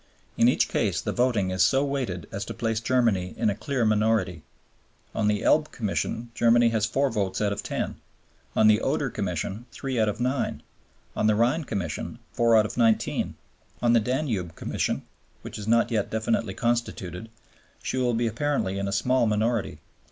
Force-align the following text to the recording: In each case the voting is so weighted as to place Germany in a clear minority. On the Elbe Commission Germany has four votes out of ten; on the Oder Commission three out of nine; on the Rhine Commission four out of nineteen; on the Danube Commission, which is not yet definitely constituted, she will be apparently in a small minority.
In 0.35 0.47
each 0.49 0.67
case 0.67 0.99
the 0.99 1.11
voting 1.11 1.51
is 1.51 1.61
so 1.61 1.85
weighted 1.85 2.27
as 2.31 2.43
to 2.45 2.55
place 2.55 2.79
Germany 2.79 3.35
in 3.37 3.51
a 3.51 3.55
clear 3.55 3.85
minority. 3.85 4.41
On 5.13 5.27
the 5.27 5.43
Elbe 5.43 5.71
Commission 5.71 6.31
Germany 6.33 6.69
has 6.69 6.87
four 6.87 7.11
votes 7.11 7.39
out 7.39 7.53
of 7.53 7.61
ten; 7.61 7.97
on 8.55 8.65
the 8.67 8.81
Oder 8.81 9.11
Commission 9.11 9.67
three 9.71 9.99
out 9.99 10.09
of 10.09 10.19
nine; 10.19 10.63
on 11.15 11.27
the 11.27 11.35
Rhine 11.35 11.65
Commission 11.65 12.17
four 12.31 12.57
out 12.57 12.65
of 12.65 12.77
nineteen; 12.77 13.35
on 13.79 13.93
the 13.93 13.99
Danube 13.99 14.55
Commission, 14.55 15.03
which 15.43 15.59
is 15.59 15.67
not 15.67 15.91
yet 15.91 16.09
definitely 16.09 16.55
constituted, 16.55 17.29
she 17.83 17.97
will 17.97 18.15
be 18.15 18.25
apparently 18.25 18.79
in 18.79 18.87
a 18.87 18.91
small 18.91 19.27
minority. 19.27 19.81